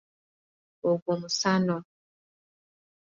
Ogwo 0.89 1.11
musano. 1.21 1.77